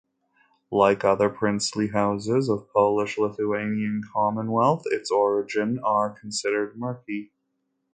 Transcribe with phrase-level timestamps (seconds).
[0.71, 7.31] Like other princely houses of Polish-Lithuanian Commonwealth, its origin are considered murky.